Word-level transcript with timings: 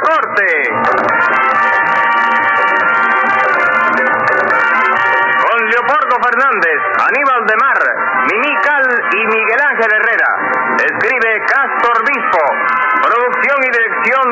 Corte. 0.00 0.48
Con 5.42 5.66
Leopoldo 5.70 6.16
Fernández, 6.22 6.78
Aníbal 7.08 7.46
de 7.46 7.56
Mar, 7.56 7.80
Mimical 8.30 8.84
y 9.14 9.26
Miguel 9.26 9.60
Ángel 9.70 9.90
Herrera. 9.92 10.30
Escribe 10.78 11.44
Castor 11.46 12.04
Bispo. 12.06 12.44
Producción 13.02 13.58
y 13.62 13.70
dirección 13.70 14.26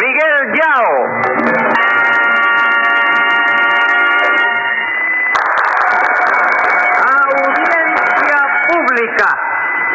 Miguel 0.00 0.52
Yao. 0.54 1.31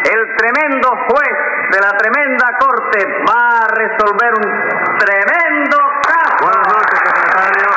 El 0.08 0.36
tremendo 0.38 0.88
juez 1.10 1.36
de 1.72 1.80
la 1.82 1.92
tremenda 1.98 2.48
corte 2.60 3.00
va 3.28 3.60
a 3.60 3.68
resolver 3.76 4.32
un 4.40 4.98
tremendo 5.00 5.78
caso. 6.02 6.36
Buenas 6.48 6.68
noches, 6.68 7.00
secretario. 7.04 7.68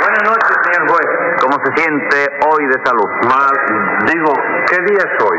Buenas 0.00 0.22
noches, 0.22 0.56
señor 0.70 0.88
juez. 0.88 1.08
¿Cómo 1.42 1.56
se 1.64 1.70
siente 1.82 2.16
hoy 2.46 2.64
de 2.66 2.78
salud? 2.84 3.10
Mal, 3.26 3.54
digo, 4.06 4.32
¿qué 4.70 4.78
día 4.86 5.02
es 5.02 5.22
hoy? 5.24 5.38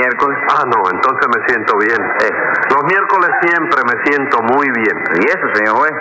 Miércoles. 0.00 0.38
Ah, 0.48 0.64
no, 0.64 0.80
entonces 0.90 1.28
me 1.28 1.46
siento 1.46 1.76
bien. 1.76 2.00
Eh. 2.24 2.32
Los 2.72 2.84
miércoles 2.84 3.30
siempre 3.42 3.80
me 3.84 3.96
siento 4.04 4.40
muy 4.40 4.66
bien. 4.72 4.96
¿Y 5.20 5.28
eso, 5.28 5.44
señor 5.52 5.76
juez? 5.76 5.92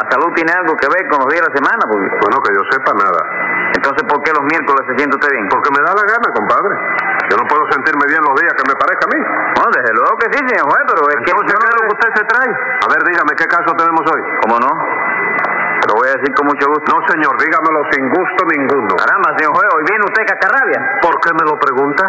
¿La 0.00 0.10
salud 0.10 0.32
tiene 0.34 0.52
algo 0.52 0.74
que 0.76 0.88
ver 0.88 1.06
con 1.08 1.20
los 1.20 1.28
días 1.28 1.44
de 1.44 1.52
la 1.52 1.56
semana? 1.60 1.82
Porque- 1.84 2.08
Bueno, 2.24 2.40
que 2.40 2.54
yo 2.56 2.62
sepa 2.72 2.92
nada. 2.96 3.20
Entonces, 3.76 4.02
¿por 4.08 4.22
qué 4.24 4.32
los 4.32 4.42
miércoles 4.48 4.82
se 4.88 4.96
siente 4.96 5.14
usted 5.20 5.28
bien? 5.36 5.46
Porque 5.52 5.68
me 5.76 5.84
da 5.84 5.92
la 5.92 6.04
gana, 6.08 6.28
compadre. 6.32 6.72
No 7.96 8.04
bien 8.06 8.20
los 8.22 8.36
días 8.36 8.52
que 8.52 8.64
me 8.68 8.76
parezca 8.76 9.04
a 9.08 9.10
mí. 9.16 9.20
Bueno, 9.56 9.70
desde 9.72 9.92
luego 9.96 10.12
que 10.20 10.28
sí, 10.36 10.38
señor 10.44 10.66
juez, 10.68 10.82
pero 10.84 11.00
es 11.08 11.18
que... 11.24 11.30
Yo 11.32 11.40
¿qué 11.42 11.52
es 11.56 11.60
lo 11.64 11.80
no- 11.80 11.84
que 11.88 11.94
usted 11.96 12.10
se 12.20 12.24
trae? 12.28 12.50
A 12.52 12.86
ver, 12.92 13.00
dígame, 13.08 13.32
¿qué 13.36 13.46
caso 13.48 13.70
tenemos 13.74 14.04
hoy? 14.04 14.22
¿Cómo 14.44 14.56
no? 14.60 14.70
Lo 15.86 15.94
voy 16.02 16.08
a 16.10 16.18
decir 16.18 16.34
con 16.34 16.46
mucho 16.50 16.66
gusto. 16.66 16.86
No, 16.92 16.98
señor, 17.06 17.32
dígamelo 17.38 17.80
sin 17.94 18.04
gusto 18.10 18.40
ninguno. 18.50 18.90
Caramba, 19.00 19.32
señor 19.38 19.54
juez, 19.54 19.68
hoy 19.70 19.84
viene 19.86 20.02
usted 20.04 20.22
cascarrabia. 20.26 20.80
¿Por 21.00 21.14
qué 21.22 21.30
me 21.32 21.44
lo 21.46 21.54
pregunta? 21.58 22.04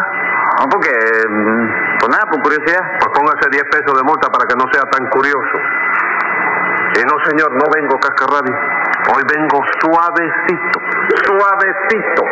No, 0.58 0.66
porque... 0.68 0.90
mm, 0.90 1.64
Pues 2.02 2.08
nada, 2.10 2.26
por 2.28 2.42
curiosidad. 2.42 2.82
Pues 2.98 3.10
póngase 3.14 3.48
10 3.50 3.64
pesos 3.70 3.92
de 3.96 4.02
multa 4.02 4.28
para 4.34 4.44
que 4.50 4.56
no 4.58 4.66
sea 4.74 4.82
tan 4.90 5.06
curioso. 5.08 5.56
Y 6.98 7.00
no, 7.06 7.14
señor, 7.30 7.54
no 7.54 7.64
vengo 7.70 7.94
cascarrabia. 8.02 8.56
Hoy 9.14 9.22
vengo 9.30 9.62
suavecito, 9.80 10.78
suavecito. 11.24 12.22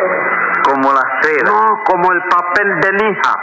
Como 0.67 0.91
la 0.93 1.05
seda. 1.21 1.47
No, 1.47 1.83
como 1.87 2.11
el 2.11 2.21
papel 2.27 2.67
de 2.81 2.91
lija. 2.99 3.33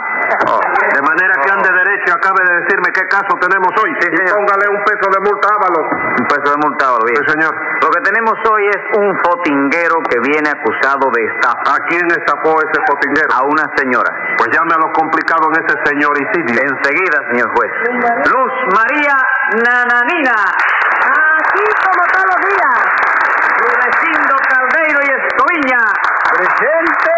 Oh. 0.47 0.59
De 0.93 1.01
manera 1.01 1.33
que 1.41 1.49
ande 1.51 1.69
derecho 1.69 2.05
y 2.07 2.11
acabe 2.11 2.41
de 2.45 2.53
decirme 2.63 2.89
qué 2.93 3.05
caso 3.07 3.33
tenemos 3.41 3.69
hoy. 3.81 3.91
Sí, 3.99 4.07
y 4.11 4.17
señor. 4.17 4.35
póngale 4.37 4.65
un 4.69 4.81
peso 4.85 5.05
de 5.09 5.19
multa, 5.25 5.47
Ábalos. 5.53 5.85
Un 6.21 6.27
peso 6.27 6.47
de 6.53 6.57
multado, 6.61 6.97
lo 7.01 7.07
Sí, 7.07 7.13
bien. 7.13 7.29
señor. 7.29 7.53
Lo 7.81 7.89
que 7.89 8.01
tenemos 8.01 8.33
hoy 8.49 8.63
es 8.69 8.81
un 8.97 9.09
fotinguero 9.23 9.95
que 10.09 10.17
viene 10.21 10.49
acusado 10.49 11.05
de 11.13 11.21
estafa 11.25 11.75
¿A 11.75 11.79
quién 11.89 12.05
estafó 12.09 12.57
ese 12.61 12.79
potinguero? 12.87 13.29
a 13.33 13.41
una 13.43 13.65
señora. 13.77 14.11
Pues 14.37 14.49
llame 14.53 14.73
a 14.73 14.77
lo 14.79 14.91
complicado 14.93 15.49
en 15.53 15.65
ese 15.65 15.75
señoricidio. 15.85 16.61
Enseguida, 16.61 17.17
señor 17.31 17.49
juez. 17.53 17.71
Luz 18.29 18.53
María 18.73 19.15
Nananina. 19.65 20.35
Aquí 21.05 21.65
como 21.85 22.01
todos 22.13 22.25
los 22.33 22.39
días. 22.49 22.79
Rudecindo 23.55 24.35
Caldeiro 24.49 24.99
y 25.01 25.09
Escoviña. 25.15 25.81
¡Presente! 26.35 27.15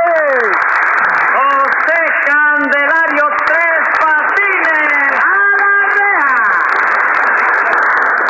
José 1.34 2.00
Candelario 2.28 3.26
Tres 3.46 3.80
Patines. 4.00 5.10
¡A 5.18 5.26
la 5.58 5.74
reja! 5.98 6.32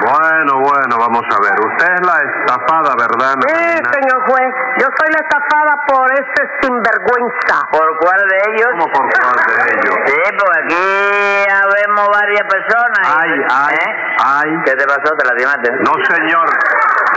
Bueno, 0.05 0.59
bueno, 0.61 0.94
vamos 0.99 1.23
a 1.31 1.38
ver. 1.42 1.58
Usted 1.77 1.93
es 1.93 2.02
la 2.10 2.17
estafada, 2.26 2.92
¿verdad? 2.98 3.38
Sí, 3.38 3.54
señor 3.93 4.17
juez. 4.26 4.49
Yo 4.82 4.88
soy 4.98 5.10
la 5.14 5.21
estafada 5.21 5.73
por 5.88 6.10
ese 6.11 6.42
sinvergüenza. 6.61 7.55
¿Por 7.71 7.88
cuál 8.02 8.21
de 8.27 8.38
ellos? 8.49 8.70
¿Cómo 8.82 8.86
por 8.93 9.05
cuál 9.14 9.38
de 9.38 9.61
ellos? 9.77 9.95
Sí, 10.10 10.21
pues 10.33 10.52
aquí 10.66 11.45
ya 11.48 11.61
vemos 11.70 12.10
varias 12.10 12.45
personas. 12.49 13.04
Ay, 13.05 13.32
ay, 13.45 13.76
¿Eh? 13.77 13.93
ay. 14.26 14.49
¿Qué 14.66 14.73
te 14.73 14.86
pasó? 14.87 15.14
¿Te 15.17 15.23
lastimaste? 15.30 15.70
No, 15.86 15.93
señor. 16.10 16.48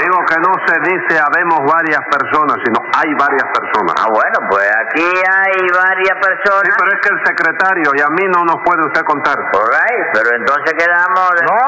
Digo 0.00 0.16
que 0.28 0.36
no 0.40 0.52
se 0.68 0.76
dice 0.92 1.20
habemos 1.20 1.60
varias 1.64 2.00
personas, 2.12 2.56
sino 2.64 2.80
hay 3.00 3.12
varias 3.16 3.48
personas. 3.52 3.94
Ah, 3.96 4.08
bueno, 4.08 4.38
pues 4.48 4.68
aquí 4.86 5.08
hay 5.08 5.60
varias 5.72 6.16
Sí, 6.20 6.26
personas. 6.28 6.74
pero 6.78 6.90
es 6.92 7.00
que 7.00 7.08
el 7.14 7.20
secretario 7.26 7.90
y 7.96 8.00
a 8.00 8.08
mí 8.12 8.24
no 8.28 8.44
nos 8.44 8.56
puede 8.64 8.84
usted 8.86 9.02
contar. 9.04 9.36
All 9.40 9.68
right, 9.72 10.04
pero 10.12 10.36
entonces 10.36 10.72
quedamos... 10.76 11.28
No, 11.48 11.60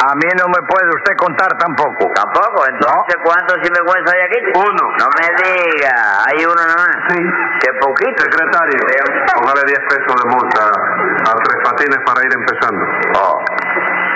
a 0.00 0.14
mí 0.16 0.28
no 0.38 0.46
me 0.48 0.60
puede 0.66 0.88
usted 0.96 1.14
contar 1.16 1.48
tampoco. 1.58 2.08
Tampoco, 2.14 2.64
entonces 2.68 3.16
¿cuántos 3.22 3.56
sinvergüenza 3.62 4.12
hay 4.16 4.22
aquí? 4.24 4.38
Uno. 4.56 4.84
No 4.96 5.06
me 5.16 5.26
diga, 5.44 5.94
hay 6.24 6.40
uno 6.44 6.56
nomás. 6.64 6.96
Sí. 7.08 7.20
Qué 7.60 7.70
poquito. 7.80 8.22
Secretario, 8.24 8.80
póngale 9.36 9.62
10 9.66 9.78
pesos 9.88 10.14
de 10.22 10.26
multa 10.30 10.62
a 10.64 11.32
Tres 11.44 11.58
Patines 11.64 12.00
para 12.06 12.24
ir 12.24 12.32
empezando. 12.32 12.82
Oh. 13.20 13.38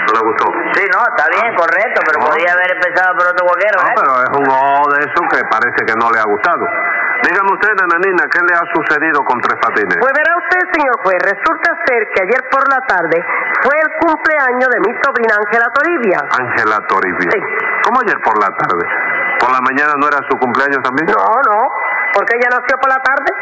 ¿No 0.04 0.20
le 0.20 0.20
gustó? 0.20 0.46
Sí, 0.76 0.84
no, 0.92 1.00
está 1.00 1.24
bien, 1.32 1.54
correcto, 1.56 2.00
pero 2.04 2.20
No. 2.20 2.26
podía 2.28 2.52
haber 2.52 2.70
empezado 2.76 3.16
por 3.16 3.26
otro 3.28 3.46
cualquiera, 3.46 3.76
No, 3.80 3.88
¿eh? 3.88 3.94
pero 3.96 4.10
es 4.20 4.32
un 4.36 4.46
ojo 4.52 4.90
de 4.92 4.98
eso 5.00 5.20
que 5.32 5.40
parece 5.48 5.80
que 5.86 5.94
no 5.96 6.10
le 6.12 6.18
ha 6.20 6.24
gustado. 6.28 6.64
Dígame 7.24 7.50
usted, 7.56 7.72
nananina, 7.72 8.22
¿qué 8.28 8.40
le 8.44 8.52
ha 8.52 8.64
sucedido 8.68 9.24
con 9.24 9.40
Tres 9.40 9.56
Patines? 9.56 9.96
Pues 9.96 10.12
verá 10.12 10.32
usted, 10.36 10.60
señor 10.76 10.96
juez, 11.00 11.18
resulta 11.24 11.68
ser 11.88 12.00
que 12.12 12.20
ayer 12.20 12.42
por 12.52 12.62
la 12.68 12.80
tarde 12.84 13.16
fue 13.64 13.74
el 13.80 13.90
cumpleaños 13.96 14.68
de 14.68 14.78
mi 14.84 14.92
sobrina 15.00 15.32
Ángela 15.40 15.66
Toribia. 15.72 16.18
Ángela 16.20 16.76
Toribio. 16.84 17.30
Sí. 17.32 17.40
¿Cómo 17.88 18.00
ayer 18.04 18.20
por 18.20 18.36
la 18.36 18.52
tarde? 18.52 18.84
¿Por 19.40 19.50
la 19.52 19.60
mañana 19.64 19.96
no 19.96 20.04
era 20.08 20.20
su 20.28 20.36
cumpleaños 20.36 20.84
también? 20.84 21.08
No, 21.08 21.24
no, 21.48 21.58
porque 22.12 22.36
ella 22.36 22.60
nació 22.60 22.76
por 22.76 22.92
la 22.92 23.00
tarde. 23.00 23.32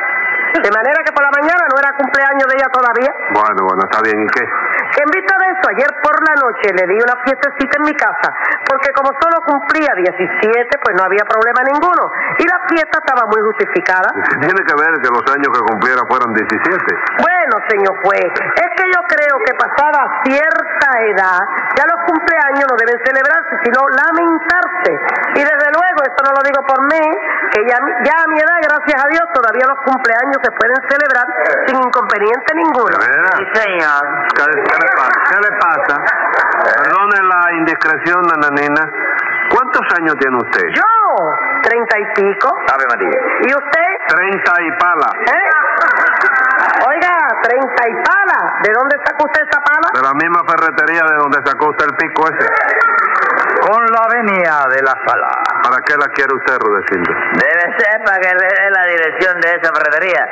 De 0.53 0.71
manera 0.71 1.01
que 1.03 1.13
por 1.13 1.25
la 1.25 1.33
mañana 1.33 1.65
no 1.65 1.77
era 1.81 1.97
cumpleaños 1.97 2.47
de 2.47 2.55
ella 2.61 2.69
todavía. 2.69 3.11
Bueno, 3.33 3.61
bueno, 3.67 3.83
está 3.89 3.99
bien. 4.05 4.21
¿Y 4.21 4.29
qué? 4.29 4.45
En 4.93 5.09
vista 5.09 5.35
de 5.41 5.47
eso, 5.57 5.65
ayer 5.73 5.91
por 6.05 6.17
la 6.21 6.35
noche 6.37 6.69
le 6.77 6.85
di 6.85 6.97
una 7.01 7.17
fiestecita 7.25 7.81
en 7.81 7.85
mi 7.89 7.95
casa, 7.97 8.29
porque 8.69 8.93
como 8.93 9.09
solo 9.17 9.41
cumplía 9.47 9.89
17, 9.97 10.13
pues 10.85 10.93
no 10.97 11.05
había 11.09 11.25
problema 11.25 11.65
ninguno. 11.65 12.13
Y 12.39 12.45
la 12.45 12.61
fiesta 12.69 13.01
estaba 13.01 13.25
muy 13.25 13.41
justificada. 13.41 14.13
¿Qué 14.13 14.37
tiene 14.45 14.61
que 14.61 14.75
ver 14.77 14.93
que 15.01 15.09
los 15.09 15.25
años 15.33 15.49
que 15.49 15.63
cumpliera 15.65 16.03
fueran 16.05 16.33
17? 16.37 16.53
Bueno, 17.25 17.55
señor 17.73 17.95
juez, 18.05 18.33
es 18.37 18.71
que 18.77 18.87
yo 18.93 19.01
creo 19.09 19.37
que 19.41 19.53
pasada 19.57 20.01
cierta 20.29 20.89
edad, 21.09 21.41
ya 21.73 21.85
los 21.89 22.01
cumpleaños 22.07 22.69
no 22.69 22.77
deben 22.77 23.01
celebrarse, 23.01 23.53
sino 23.65 23.81
lamentarse. 23.97 24.93
Y 25.35 25.43
desde 25.43 25.67
luego, 25.73 25.82
esto 26.01 26.21
no 26.25 26.33
lo 26.33 26.43
digo 26.45 26.61
por 26.67 26.81
mí, 26.89 27.05
que 27.53 27.61
ya, 27.69 27.77
ya 28.05 28.17
a 28.25 28.29
mi 28.29 28.39
edad, 28.41 28.59
gracias 28.63 28.97
a 29.05 29.09
Dios, 29.09 29.25
todavía 29.35 29.67
los 29.69 29.79
cumpleaños 29.85 30.39
se 30.43 30.51
pueden 30.57 30.79
celebrar 30.89 31.27
sin 31.67 31.77
inconveniente 31.77 32.55
ninguno. 32.55 32.97
¿Qué, 32.97 33.11
qué 33.53 34.77
le 34.81 34.89
pasa? 34.97 35.19
¿Qué 35.29 35.39
le 35.41 35.53
pasa? 35.61 35.95
Perdone 36.81 37.19
la 37.23 37.53
indiscreción, 37.59 38.23
nananina. 38.23 38.89
¿Cuántos 39.53 39.83
años 39.99 40.17
tiene 40.19 40.37
usted? 40.37 40.65
Yo, 40.73 40.83
treinta 41.63 41.99
y 41.99 42.05
pico. 42.15 42.49
Ave 42.73 42.85
María. 42.89 43.21
¿Y 43.43 43.53
usted? 43.53 43.89
Treinta 44.09 44.53
y 44.63 44.71
pala. 44.79 45.09
¿Eh? 45.29 45.49
Oiga, 46.89 47.17
treinta 47.43 47.89
y 47.89 47.95
pala. 48.03 48.57
¿De 48.63 48.73
dónde 48.73 48.97
sacó 49.05 49.27
usted 49.27 49.43
esa 49.43 49.61
pala? 49.61 49.89
De 49.93 50.03
la 50.03 50.15
misma 50.15 50.41
ferretería 50.49 51.03
de 51.05 51.17
donde 51.17 51.39
sacó 51.45 51.69
usted 51.69 51.85
el 51.85 51.97
pico 51.97 52.29
ese. 52.29 52.49
Con 53.63 53.79
la 53.95 54.05
venia 54.11 54.67
de 54.75 54.83
la 54.83 54.95
sala. 55.07 55.31
¿Para 55.63 55.79
qué 55.87 55.95
la 55.95 56.07
quiere 56.11 56.35
usted, 56.35 56.59
Rudecindo? 56.59 57.11
Debe 57.39 57.65
ser 57.79 58.03
para 58.05 58.19
que 58.19 58.29
le 58.35 58.47
dé 58.51 58.71
la 58.75 58.85
dirección 58.91 59.41
de 59.41 59.49
esa 59.55 59.71
ferretería. 59.73 60.23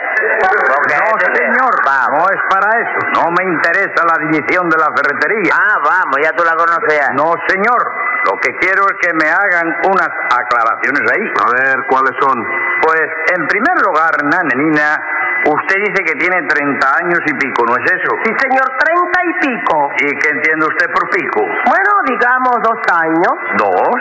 Porque 0.75 0.95
No, 0.99 1.15
este- 1.17 1.39
señor, 1.39 1.71
Vamos. 1.87 2.19
no 2.19 2.25
es 2.35 2.41
para 2.50 2.69
eso. 2.82 2.99
No 3.23 3.31
me 3.31 3.44
interesa 3.44 4.03
la 4.03 4.19
división 4.27 4.69
de 4.69 4.77
la 4.79 4.91
ferretería. 4.97 5.55
Ah, 5.55 5.79
vamos, 5.79 6.17
ya 6.23 6.32
tú 6.32 6.43
la 6.44 6.56
conoces 6.59 6.91
ya. 6.99 7.11
No, 7.15 7.32
señor. 7.47 7.81
Lo 8.27 8.37
que 8.43 8.50
quiero 8.59 8.82
es 8.91 8.97
que 9.00 9.15
me 9.15 9.31
hagan 9.31 9.67
unas 9.88 10.11
aclaraciones 10.35 11.03
ahí. 11.15 11.25
A 11.41 11.47
ver, 11.55 11.76
¿cuáles 11.88 12.12
son? 12.21 12.37
Pues, 12.83 13.06
en 13.38 13.47
primer 13.47 13.81
lugar, 13.87 14.11
nanenina, 14.25 14.99
usted 15.46 15.76
dice 15.87 16.04
que 16.04 16.14
tiene 16.19 16.42
30 16.46 16.87
años 17.02 17.20
y 17.26 17.32
pico, 17.34 17.64
¿no 17.66 17.75
es 17.76 17.87
eso? 17.92 18.10
Sí, 18.25 18.32
señor, 18.37 18.66
treinta 18.78 19.19
y 19.25 19.32
pico. 19.40 19.90
¿Y 20.00 20.19
qué 20.19 20.28
entiende 20.28 20.66
usted 20.66 20.92
por 20.92 21.08
pico? 21.10 21.40
Bueno, 21.40 21.90
digamos 22.06 22.56
dos 22.62 22.81
años. 22.92 23.34
¿Dos? 23.56 23.96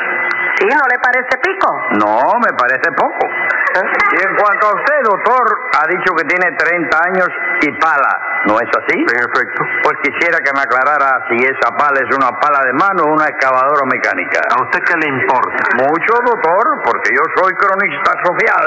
¿Sí? 0.59 0.67
¿No 0.67 0.83
le 0.91 0.99
parece 0.99 1.33
pico? 1.39 1.69
No, 1.99 2.19
me 2.43 2.51
parece 2.57 2.91
poco. 2.91 3.27
Y 4.09 4.17
en 4.25 4.35
cuanto 4.35 4.65
a 4.65 4.73
usted, 4.73 4.99
doctor, 5.03 5.45
ha 5.77 5.85
dicho 5.87 6.11
que 6.17 6.25
tiene 6.25 6.51
30 6.57 6.89
años 7.05 7.29
y 7.61 7.71
pala, 7.77 8.41
¿no 8.47 8.57
es 8.59 8.67
así? 8.73 8.97
En 8.97 9.19
efecto. 9.21 9.61
Pues 9.83 9.95
quisiera 10.01 10.39
que 10.41 10.51
me 10.51 10.61
aclarara 10.65 11.21
si 11.29 11.37
esa 11.37 11.69
pala 11.77 12.01
es 12.01 12.09
una 12.09 12.33
pala 12.41 12.65
de 12.65 12.73
mano 12.73 13.03
o 13.05 13.13
una 13.13 13.29
excavadora 13.29 13.85
mecánica. 13.85 14.41
¿A 14.49 14.63
usted 14.63 14.81
qué 14.83 14.97
le 14.97 15.07
importa? 15.07 15.61
Mucho, 15.85 16.13
doctor, 16.25 16.81
porque 16.83 17.13
yo 17.13 17.23
soy 17.37 17.53
cronista 17.53 18.11
social 18.25 18.65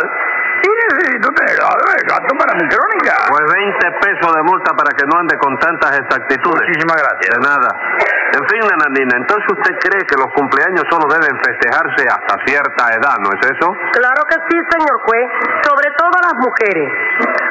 necesito 0.92 1.28
tener 1.32 1.56
exacto 1.56 2.32
para 2.38 2.52
mi 2.54 2.66
crónica. 2.68 3.14
Pues 3.28 3.44
20 3.48 3.90
pesos 4.00 4.30
de 4.36 4.42
multa 4.42 4.70
para 4.76 4.90
que 4.96 5.04
no 5.06 5.18
ande 5.18 5.36
con 5.38 5.58
tantas 5.58 5.98
exactitudes. 5.98 6.62
Muchísimas 6.68 6.96
gracias. 6.96 7.30
De 7.32 7.40
nada. 7.40 7.70
En 8.32 8.44
fin, 8.48 8.64
nananina, 8.64 9.12
entonces 9.20 9.44
usted 9.44 9.76
cree 9.76 10.08
que 10.08 10.16
los 10.16 10.32
cumpleaños 10.32 10.88
solo 10.88 11.04
deben 11.04 11.36
festejarse 11.36 12.08
hasta 12.08 12.40
cierta 12.48 12.82
edad, 12.96 13.20
¿no 13.20 13.28
es 13.28 13.42
eso? 13.44 13.68
Claro 13.92 14.24
que 14.24 14.36
sí, 14.48 14.56
señor 14.72 14.96
juez, 15.04 15.28
sobre 15.60 15.92
todo 16.00 16.16
las 16.16 16.36
mujeres. 16.40 16.88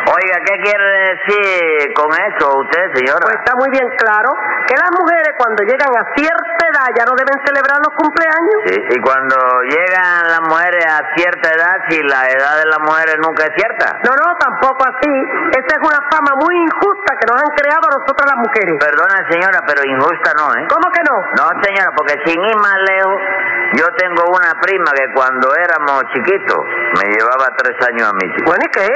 Oiga, 0.10 0.38
¿qué 0.42 0.56
quiere 0.58 0.90
decir 1.14 1.94
con 1.94 2.10
eso 2.10 2.66
usted, 2.66 2.98
señora? 2.98 3.22
Pues 3.22 3.38
está 3.46 3.54
muy 3.62 3.70
bien 3.70 3.86
claro 3.94 4.34
que 4.66 4.74
las 4.74 4.90
mujeres 4.98 5.30
cuando 5.38 5.62
llegan 5.70 5.94
a 5.94 6.04
cierta 6.18 6.50
edad 6.81 6.89
ya 6.98 7.06
no 7.06 7.13
deben 7.13 7.38
celebrar 7.45 7.78
los 7.86 7.94
cumpleaños. 7.94 8.57
Sí, 8.66 8.75
y 8.89 8.98
cuando 9.01 9.38
llegan 9.69 10.25
las 10.28 10.42
mujeres 10.42 10.86
a 10.86 11.00
cierta 11.16 11.48
edad, 11.54 11.78
si 11.89 12.01
la 12.04 12.30
edad 12.30 12.57
de 12.57 12.66
las 12.66 12.80
mujeres 12.81 13.18
nunca 13.22 13.45
es 13.45 13.54
cierta. 13.56 14.00
No, 14.04 14.12
no, 14.18 14.28
tampoco 14.38 14.81
así. 14.86 15.13
Esa 15.54 15.78
es 15.78 15.81
una 15.81 16.01
fama 16.10 16.33
muy 16.42 16.56
injusta 16.57 17.16
que 17.19 17.25
nos 17.30 17.38
han 17.38 17.51
creado 17.56 17.86
a 17.86 17.92
nosotras 18.01 18.25
las 18.25 18.39
mujeres. 18.42 18.74
Perdona, 18.80 19.18
señora, 19.30 19.60
pero 19.66 19.81
injusta 19.86 20.33
no, 20.38 20.45
¿eh? 20.57 20.66
¿Cómo 20.69 20.89
que 20.92 21.01
no? 21.06 21.16
No, 21.38 21.45
señora, 21.62 21.92
porque 21.95 22.18
sin 22.25 22.42
ir 22.42 22.57
más 22.57 22.78
lejos, 22.89 23.19
yo 23.78 23.86
tengo 23.98 24.24
una 24.31 24.54
prima 24.62 24.89
que 24.95 25.13
cuando 25.13 25.54
éramos 25.56 26.04
chiquitos 26.13 26.62
me 26.98 27.06
llevaba 27.13 27.54
tres 27.57 27.78
años 27.88 28.10
a 28.10 28.13
mí. 28.13 28.25
chico. 28.36 28.50
Bueno, 28.50 28.63
¿y 28.66 28.72
qué? 28.72 28.89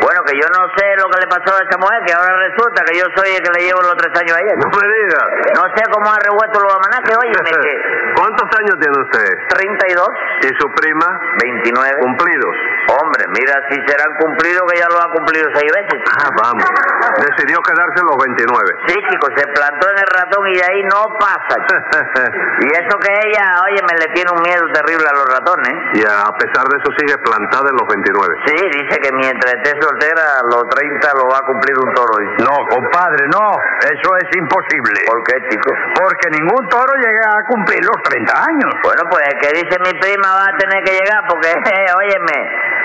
Bueno, 0.00 0.22
que 0.22 0.34
yo 0.38 0.46
no 0.54 0.62
sé 0.78 0.86
lo 0.96 1.10
que 1.10 1.18
le 1.20 1.26
pasó 1.26 1.50
a 1.54 1.62
esa 1.62 1.76
mujer, 1.78 1.98
que 2.06 2.12
ahora 2.14 2.34
resulta 2.46 2.84
que 2.86 2.98
yo 2.98 3.06
soy 3.16 3.34
el 3.34 3.42
que 3.42 3.50
le 3.50 3.66
llevo 3.66 3.82
los 3.82 3.96
tres 3.98 4.14
años 4.14 4.34
a 4.36 4.40
ella. 4.40 4.54
No 4.54 4.68
me 4.70 4.86
diga. 4.86 5.22
No 5.58 5.64
sé 5.74 5.82
cómo 5.90 6.06
ha 6.06 6.18
revuelto 6.22 6.56
los 6.60 6.70
amanaques, 6.70 7.16
óyeme, 7.18 7.50
que 7.66 7.74
¿Cuántos 8.14 8.48
años 8.58 8.76
tiene 8.78 8.96
usted? 8.98 9.28
32, 9.58 10.08
¿Y 10.42 10.48
su 10.58 10.66
prima? 10.74 11.06
29. 11.42 12.00
Cumplidos. 12.00 12.54
Hombre, 12.88 13.24
mira 13.36 13.54
si 13.68 13.76
serán 13.84 14.16
cumplidos 14.16 14.64
que 14.72 14.80
ya 14.80 14.88
lo 14.88 14.96
ha 14.96 15.12
cumplido 15.12 15.44
seis 15.52 15.70
veces. 15.72 16.00
Ah, 16.08 16.30
vamos. 16.40 16.64
Decidió 17.28 17.60
quedarse 17.60 18.00
los 18.00 18.16
29. 18.16 18.48
Sí, 18.88 18.96
chico, 19.12 19.26
se 19.36 19.44
plantó 19.52 19.84
en 19.92 19.98
el 19.98 20.08
ratón 20.08 20.42
y 20.48 20.54
de 20.56 20.64
ahí 20.64 20.82
no 20.88 21.04
pasa. 21.20 21.56
Y 22.58 22.66
eso 22.74 22.98
que 22.98 23.12
ella, 23.12 23.44
oye, 23.64 23.80
me 23.86 23.94
le 24.02 24.12
tiene 24.12 24.28
un 24.34 24.42
miedo 24.42 24.64
terrible 24.72 25.06
a 25.06 25.14
los 25.14 25.26
ratones. 25.30 25.74
y 25.94 26.02
a 26.04 26.26
pesar 26.36 26.64
de 26.66 26.76
eso 26.76 26.90
sigue 26.98 27.16
plantada 27.22 27.70
en 27.70 27.76
los 27.76 27.86
29. 27.86 28.34
Sí, 28.46 28.56
dice 28.82 28.98
que 28.98 29.12
mientras 29.12 29.54
esté 29.54 29.78
soltera, 29.80 30.42
a 30.42 30.44
los 30.50 30.66
30 30.68 31.14
lo 31.14 31.28
va 31.30 31.38
a 31.38 31.46
cumplir 31.46 31.76
un 31.78 31.94
toro. 31.94 32.12
dice. 32.18 32.42
No, 32.42 32.56
compadre, 32.66 33.24
no. 33.30 33.56
Eso 33.84 34.08
es 34.16 34.28
imposible. 34.36 34.98
¿Por 35.06 35.22
qué, 35.24 35.36
chico? 35.48 35.70
Porque 35.94 36.30
ningún 36.34 36.68
toro 36.68 36.92
llega 36.98 37.38
a 37.38 37.42
cumplir 37.46 37.80
los 37.84 38.02
30 38.02 38.32
años. 38.32 38.72
Bueno, 38.82 39.02
pues 39.10 39.22
el 39.28 39.36
que 39.38 39.50
dice 39.62 39.78
mi 39.78 39.92
prima 40.00 40.28
va 40.34 40.46
a 40.50 40.56
tener 40.58 40.82
que 40.84 40.92
llegar 40.98 41.22
porque, 41.28 41.52
óyeme, 42.02 42.38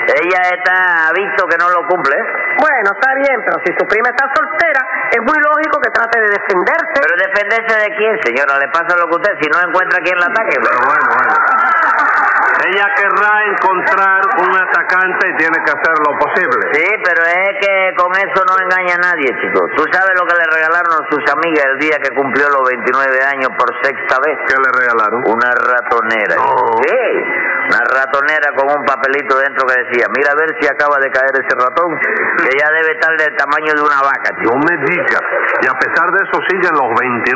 ella 0.07 0.41
está 0.51 1.11
visto 1.15 1.47
que 1.47 1.57
no 1.57 1.69
lo 1.69 1.87
cumple. 1.87 2.15
Bueno, 2.59 2.89
está 2.91 3.09
bien, 3.15 3.37
pero 3.45 3.57
si 3.65 3.71
su 3.73 3.85
prima 3.87 4.09
está 4.09 4.27
soltera, 4.33 4.81
es 5.11 5.21
muy 5.21 5.39
lógico 5.39 5.79
que 5.79 5.89
trate 5.91 6.19
de 6.19 6.29
defenderse. 6.35 6.95
Pero 6.99 7.13
defenderse 7.17 7.73
de 7.79 7.89
quién, 7.95 8.13
señora, 8.23 8.59
le 8.59 8.67
pasa 8.69 8.97
lo 8.97 9.07
que 9.07 9.15
usted, 9.15 9.33
si 9.41 9.47
no 9.49 9.57
encuentra 9.63 9.99
quien 10.03 10.17
la 10.19 10.27
ataque. 10.27 10.57
Pero 10.59 10.79
bueno, 10.85 11.07
bueno. 11.07 11.33
Ella 12.63 12.87
querrá 12.95 13.43
encontrar 13.43 14.21
un 14.39 14.55
atacante 14.55 15.27
y 15.27 15.35
tiene 15.35 15.57
que 15.65 15.71
hacer 15.71 15.95
lo 15.99 16.15
posible. 16.15 16.63
Sí, 16.71 16.85
pero 17.03 17.21
es 17.27 17.51
que 17.59 17.93
con 17.97 18.11
eso 18.15 18.39
no 18.47 18.55
engaña 18.55 18.95
a 18.95 19.11
nadie, 19.11 19.27
chico. 19.41 19.67
Tú 19.75 19.83
sabes 19.91 20.13
lo 20.15 20.25
que 20.25 20.35
le 20.39 20.47
regalaron 20.47 21.03
sus 21.11 21.23
amigas 21.27 21.65
el 21.73 21.79
día 21.79 21.97
que 21.99 22.15
cumplió 22.15 22.47
los 22.49 22.63
29 22.69 23.19
años 23.35 23.49
por 23.57 23.67
sexta 23.83 24.15
vez. 24.23 24.37
¿Qué 24.47 24.55
le 24.55 24.69
regalaron? 24.79 25.23
Una 25.27 25.51
ratonera. 25.51 26.35
No. 26.39 26.79
Sí, 26.87 27.03
una 27.63 27.79
ratonera 27.79 28.51
con 28.55 28.67
un 28.67 28.83
papelito 28.85 29.37
dentro 29.39 29.67
que 29.67 29.75
decía, 29.87 30.05
mira 30.15 30.31
a 30.31 30.35
ver 30.35 30.51
si 30.59 30.67
acaba 30.67 30.99
de 30.99 31.09
caer 31.09 31.31
ese 31.39 31.55
ratón, 31.55 31.95
que 32.43 32.51
ya 32.57 32.67
debe 32.71 32.91
estar 32.91 33.15
del 33.17 33.35
tamaño 33.35 33.73
de 33.73 33.81
una 33.81 34.01
vaca, 34.03 34.29
chico. 34.37 34.51
No 34.53 34.59
me 34.59 34.75
diga. 34.85 35.19
Y 35.61 35.67
a 35.67 35.75
pesar 35.79 36.07
de 36.11 36.19
eso 36.23 36.37
siguen 36.49 36.73
los 36.75 36.89
29. 36.99 37.33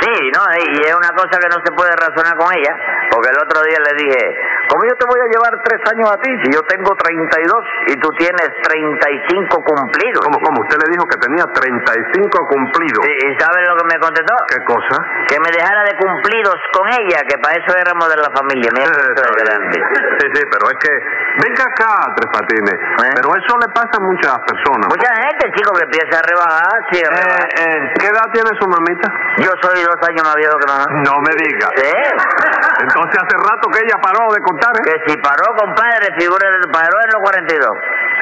Sí, 0.00 0.14
¿no? 0.36 0.42
Y 0.58 0.82
es 0.84 0.94
una 0.94 1.12
cosa 1.16 1.38
que 1.40 1.48
no 1.48 1.58
se 1.64 1.72
puede 1.72 1.92
razonar 1.96 2.36
con 2.36 2.52
ella, 2.52 2.74
porque 3.10 3.30
el 3.30 3.38
otro 3.40 3.62
día 3.62 3.78
le 3.80 3.92
dije, 4.04 4.22
¿cómo 4.68 4.80
yo 4.84 4.94
te 4.96 5.06
voy 5.06 5.20
a 5.20 5.28
llevar 5.28 5.52
tres 5.62 5.80
años 5.92 6.08
a 6.10 6.16
ti 6.18 6.30
si 6.44 6.48
yo 6.52 6.62
tengo 6.68 6.90
32 6.96 7.92
y 7.92 7.94
tú 8.00 8.08
tienes 8.18 8.48
35 8.62 9.64
cumplidos? 9.64 10.20
¿Cómo, 10.24 10.38
cómo? 10.40 10.62
Usted 10.62 10.78
le 10.80 10.88
dijo 10.92 11.04
que 11.06 11.18
tenía 11.18 11.44
35 11.44 12.48
cumplidos. 12.48 13.00
Sí, 13.04 13.14
¿Y 13.24 13.30
sabes 13.40 13.62
lo 13.68 13.76
que 13.76 13.86
me 13.88 13.98
contestó? 14.00 14.34
¿Qué 14.48 14.60
cosa? 14.64 14.96
Que 15.28 15.38
me 15.40 15.50
dejara 15.52 15.82
de 15.84 15.94
cumplidos 15.96 16.56
con 16.72 16.86
ella, 16.88 17.22
que 17.28 17.36
para 17.38 17.58
eso 17.58 17.72
éramos 17.76 18.08
de 18.08 18.16
la 18.16 18.30
familia. 18.32 18.70
Mira. 18.74 18.90
Sí, 18.90 20.26
sí, 20.32 20.42
pero 20.50 20.64
es 20.70 20.78
que... 20.80 20.92
Venga 21.34 21.64
acá, 21.66 22.14
Tres 22.14 22.30
Patines. 22.30 22.78
¿Eh? 22.78 23.10
Pero 23.18 23.28
eso 23.34 23.52
le 23.58 23.68
pasa 23.74 23.90
a 23.98 24.02
muchas 24.06 24.38
personas. 24.46 24.86
Mucha 24.86 25.10
gente, 25.18 25.50
chico, 25.56 25.72
que 25.74 25.84
empieza 25.84 26.18
a 26.18 26.22
rebajar, 26.22 26.74
sí, 26.90 26.98
a 27.02 27.10
Eh, 27.10 27.48
eh, 27.58 27.92
¿Qué 27.98 28.06
edad 28.06 28.26
tiene 28.32 28.50
su 28.58 28.66
mamita? 28.68 29.08
Yo 29.42 29.50
soy 29.62 29.82
dos 29.82 29.98
años 30.08 30.22
más 30.22 30.36
viejo 30.36 30.54
que 30.58 30.66
mamá. 30.70 30.86
No 31.02 31.18
me 31.26 31.32
diga. 31.34 31.68
Sí. 31.74 31.90
Entonces 32.86 33.16
hace 33.18 33.36
rato 33.38 33.64
que 33.70 33.80
ella 33.82 33.98
paró 34.02 34.30
de 34.32 34.40
contar, 34.42 34.72
¿eh? 34.78 34.82
Que 34.84 34.94
si 35.10 35.16
paró, 35.18 35.46
compadre, 35.58 36.14
figura, 36.18 36.46
paró 36.72 36.96
en 37.02 37.10
los 37.14 37.20
42. 37.22 37.70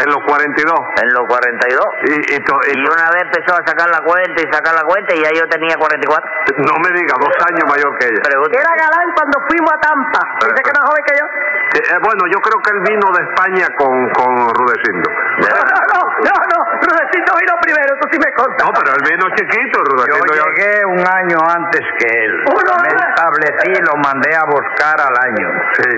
En 0.01 0.09
los 0.09 0.21
42. 0.25 0.73
En 1.03 1.09
los 1.13 1.25
42. 1.29 1.85
Y, 2.09 2.35
y, 2.35 2.39
to- 2.45 2.65
y 2.73 2.83
Y 2.83 2.89
una 2.89 3.07
vez 3.13 3.23
empezó 3.29 3.55
a 3.55 3.63
sacar 3.67 3.89
la 3.93 4.01
cuenta 4.01 4.41
y 4.41 4.49
sacar 4.51 4.75
la 4.75 4.83
cuenta 4.83 5.15
y 5.15 5.23
ya 5.23 5.31
yo 5.37 5.47
tenía 5.49 5.77
44. 5.77 6.31
No 6.63 6.75
me 6.83 6.91
diga, 6.99 7.15
dos 7.19 7.35
años 7.51 7.65
mayor 7.69 7.91
que 7.99 8.07
ella. 8.09 8.21
Era 8.23 8.73
galán 8.77 9.09
cuando 9.15 9.37
fuimos 9.49 9.71
a 9.73 9.79
Tampa. 9.81 10.21
Dice 10.43 10.63
que 10.63 10.73
más 10.75 10.85
joven 10.91 11.05
que 11.07 11.15
yo. 11.19 11.27
Eh, 11.73 11.81
eh, 11.81 11.99
bueno, 12.05 12.23
yo 12.29 12.39
creo 12.45 12.59
que 12.61 12.71
él 12.77 12.81
vino 12.85 13.07
de 13.17 13.21
España 13.25 13.67
con, 13.81 13.95
con 14.13 14.31
Rudecindo. 14.53 15.09
No, 15.09 15.49
no, 15.49 16.01
no, 16.21 16.35
no. 16.53 16.59
Rudecito 16.83 17.31
vino 17.41 17.55
primero, 17.65 17.89
eso 17.97 18.07
sí 18.13 18.19
me 18.21 18.31
consta. 18.37 18.61
No, 18.67 18.71
pero 18.77 18.93
él 18.93 19.03
vino 19.09 19.25
chiquito, 19.35 19.79
Yo 19.81 19.89
Rudecindo. 19.89 20.33
ya- 20.37 20.45
llegué 20.53 20.85
un 20.85 21.01
año 21.01 21.39
antes 21.49 21.81
que 21.99 22.09
él. 22.13 22.33
Uno, 22.53 22.73
Me 22.83 22.89
establecí 22.93 23.71
y 23.73 23.83
lo 23.89 23.97
mandé 24.05 24.37
a 24.37 24.45
buscar 24.45 25.01
al 25.01 25.17
año. 25.17 25.49
Sí. 25.81 25.91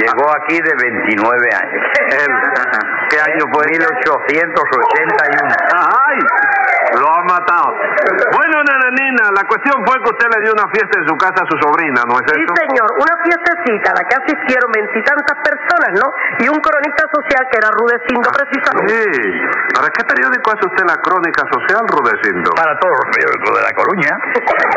Llegó 0.00 0.24
aquí 0.40 0.56
de 0.62 0.72
29 0.80 1.48
años. 1.52 1.82
Él. 2.16 2.32
¿Qué 3.10 3.18
año 3.20 3.44
fue? 3.52 3.66
1881. 3.68 5.54
¡Ay! 5.76 6.18
Lo 6.98 7.06
ha 7.08 7.22
matado. 7.28 7.68
Bueno, 8.32 8.56
nananina, 8.64 9.30
la 9.36 9.44
cuestión 9.46 9.76
fue 9.84 10.00
que 10.00 10.08
usted 10.10 10.28
le 10.32 10.38
dio 10.44 10.52
una 10.56 10.68
fiesta 10.72 10.94
en 11.00 11.06
su 11.08 11.14
casa 11.16 11.44
a 11.44 11.46
su 11.48 11.56
sobrina, 11.60 12.02
¿no 12.08 12.16
es 12.18 12.24
Sí, 12.32 12.40
eso? 12.40 12.54
señor, 12.56 12.88
una 12.96 13.14
fiestecita 13.24 13.92
a 13.92 13.94
la 14.00 14.02
que 14.08 14.14
asistieron 14.16 14.68
veintitantas 14.72 15.36
personas, 15.44 15.90
¿no? 16.00 16.06
Y 16.40 16.48
un 16.48 16.58
cronista 16.60 17.04
social 17.12 17.42
que 17.52 17.56
era 17.60 17.68
Rudecindo 17.76 18.28
precisamente. 18.32 18.90
Sí. 18.96 19.22
¿Para 19.76 19.88
qué 19.92 20.02
periódico 20.08 20.46
hace 20.56 20.64
usted 20.66 20.84
la 20.88 20.98
crónica 21.04 21.42
social, 21.52 21.82
Rudecindo? 21.88 22.48
Para 22.56 22.74
todos 22.80 22.96
los 22.96 23.08
periódicos 23.12 23.50
de 23.54 23.62
La 23.64 23.72
Coruña. 23.76 24.12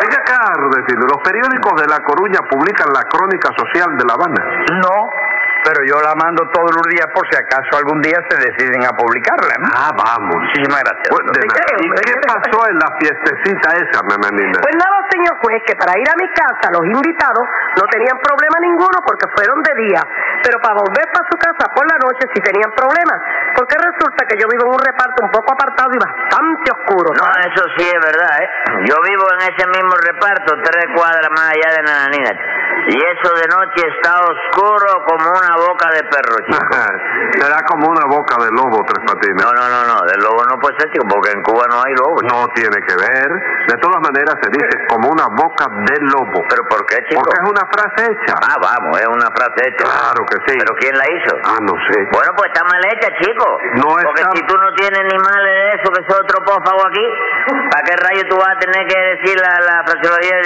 Venga 0.03 0.17
acá, 0.21 0.39
Rudecindo. 0.59 1.03
Los 1.07 1.21
periódicos 1.23 1.73
de 1.81 1.87
La 1.87 1.99
Coruña 2.03 2.39
publican 2.51 2.89
la 2.93 3.03
crónica 3.07 3.49
social 3.57 3.89
de 3.97 4.03
La 4.05 4.13
Habana. 4.13 4.41
No, 4.83 4.95
pero 5.63 5.79
yo 5.87 5.95
la 6.03 6.13
mando 6.15 6.43
todos 6.51 6.71
los 6.75 6.85
días 6.91 7.07
por 7.13 7.23
si 7.31 7.35
acaso 7.39 7.71
algún 7.79 8.01
día 8.01 8.19
se 8.29 8.35
deciden 8.37 8.83
a 8.85 8.91
publicarla. 8.95 9.55
¿no? 9.59 9.67
Ah, 9.71 9.91
vamos. 9.95 10.35
Muchísimas 10.43 10.83
gracias. 10.83 11.09
Bueno, 11.09 11.31
de 11.31 11.39
¿De 11.39 11.47
nada. 11.47 11.59
qué, 11.63 11.73
¿Y 11.83 11.89
qué 12.03 12.15
pasó 12.27 12.59
en 12.69 12.77
la 12.79 12.89
fiestecita 12.99 13.67
esa, 13.79 13.99
nananina? 14.03 14.59
Pues 14.59 14.75
nada, 14.75 14.97
señor 15.11 15.33
juez, 15.41 15.61
que 15.65 15.75
para 15.75 15.93
ir 15.97 16.07
a 16.07 16.15
mi 16.19 16.27
casa 16.33 16.65
los 16.71 16.85
invitados 16.85 17.43
no 17.79 17.83
tenían 17.89 18.17
problema 18.19 18.57
ninguno 18.61 18.97
porque 19.05 19.25
fueron 19.35 19.61
de 19.63 19.73
día, 19.87 20.01
pero 20.43 20.59
para 20.59 20.75
volver 20.75 21.05
para 21.11 21.25
su 21.29 21.37
casa 21.39 21.63
por 21.73 21.85
la 21.87 21.97
noche 22.03 22.27
sí 22.33 22.39
tenían 22.41 22.71
problemas, 22.75 23.19
porque 23.55 23.75
resulta 23.79 24.25
que 24.27 24.35
yo 24.37 24.47
vivo 24.51 24.67
en 24.67 24.73
un 24.75 24.83
reparto 24.83 25.23
un 25.25 25.31
poco 25.31 25.53
apartado 25.53 25.89
y 25.93 25.99
bastante 25.99 26.67
oscuro. 26.71 27.09
No, 27.15 27.25
eso 27.43 27.63
sí 27.77 27.85
es 27.87 28.01
verdad, 28.01 28.33
¿eh? 28.41 28.49
Yo 28.89 28.95
vivo 29.05 29.25
en 29.39 29.41
ese 29.53 29.65
mismo 29.69 29.93
reparto, 29.95 30.53
tres 30.63 30.85
cuadras 30.95 31.29
más 31.31 31.53
allá 31.55 31.69
de 31.77 31.81
Nananina. 31.83 32.31
Y 32.89 32.97
eso 32.97 33.29
de 33.35 33.47
noche 33.47 33.81
está 33.87 34.19
oscuro 34.21 34.87
como 35.07 35.29
una 35.31 35.55
boca 35.55 35.87
de 35.95 36.01
perro, 36.03 36.35
chico. 36.45 36.67
Será 37.39 37.63
como 37.67 37.87
una 37.89 38.05
boca 38.07 38.35
de 38.43 38.49
lobo, 38.51 38.83
Tres 38.85 39.03
Patines. 39.07 39.39
No, 39.43 39.49
no, 39.51 39.63
no, 39.69 39.79
no, 39.87 39.95
del 40.05 40.19
lobo 40.21 40.43
no 40.45 40.59
puede 40.59 40.75
ser, 40.79 40.91
chico, 40.91 41.05
porque 41.09 41.31
en 41.31 41.41
Cuba 41.43 41.65
no 41.69 41.79
hay 41.81 41.93
lobo. 41.95 42.19
chico. 42.21 42.33
No 42.35 42.47
tiene 42.53 42.77
que 42.85 42.95
ver. 42.95 43.29
De 43.71 43.77
todas 43.79 43.99
maneras 44.03 44.35
se 44.43 44.49
dice 44.51 44.73
como 44.89 45.09
una 45.09 45.27
boca 45.31 45.65
de 45.71 45.95
lobo. 46.11 46.43
¿Pero 46.49 46.63
por 46.67 46.85
qué, 46.85 46.97
chico? 47.07 47.21
Porque 47.23 47.39
es 47.41 47.49
una 47.49 47.65
frase 47.71 48.01
hecha. 48.11 48.35
Ah, 48.37 48.57
vamos, 48.61 48.99
es 48.99 49.07
una 49.07 49.29
frase 49.31 49.59
hecha. 49.63 49.83
Claro 49.87 50.21
que 50.27 50.37
sí. 50.47 50.55
¿Pero 50.59 50.73
quién 50.77 50.93
la 50.97 51.05
hizo? 51.07 51.33
Ah, 51.47 51.59
no 51.63 51.73
sé. 51.87 51.97
Bueno, 52.11 52.31
pues 52.35 52.51
está 52.53 52.63
mal 52.67 52.81
hecha, 52.91 53.09
chico. 53.21 53.45
No 53.79 53.87
Porque 53.95 54.21
está- 54.21 54.31
si 54.35 54.41
tú 54.45 54.55
no 54.59 54.69
tienes 54.75 55.01
ni 55.07 55.17
mal 55.17 55.39
de 55.43 55.55
eso, 55.79 55.87
que 55.93 56.01
es 56.03 56.09
otro 56.11 56.43
sarcófago 56.43 56.83
aquí. 56.87 57.05
¿Para 57.71 57.83
qué 57.87 57.95
rayo 57.95 58.21
tú 58.29 58.35
vas 58.37 58.55
a 58.55 58.59
tener 58.59 58.83
que 58.87 58.99
decir 59.17 59.35
la, 59.39 59.53
la 59.63 59.83
fraseología 59.87 60.35
de 60.37 60.42